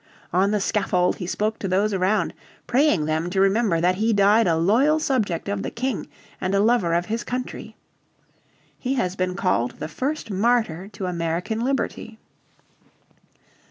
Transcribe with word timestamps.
On 0.33 0.49
the 0.49 0.59
scaffold 0.59 1.17
he 1.17 1.27
spoke 1.27 1.59
to 1.59 1.67
those 1.67 1.93
around, 1.93 2.33
praying 2.65 3.05
them 3.05 3.29
to 3.29 3.39
remember 3.39 3.79
that 3.79 3.97
he 3.97 4.13
died 4.13 4.47
a 4.47 4.57
loyal 4.57 4.97
subject 4.97 5.47
of 5.47 5.61
the 5.61 5.69
King, 5.69 6.07
and 6.41 6.55
a 6.55 6.59
lover 6.59 6.95
of 6.95 7.05
his 7.05 7.23
country. 7.23 7.75
He 8.79 8.95
has 8.95 9.15
been 9.15 9.35
called 9.35 9.73
the 9.77 9.87
first 9.87 10.31
martyr 10.31 10.87
to 10.93 11.05
American 11.05 11.59
liberty. 11.61 12.17